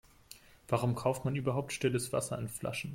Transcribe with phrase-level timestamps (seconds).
[0.67, 2.89] Warum kauft man überhaupt stilles Wasser in Flaschen?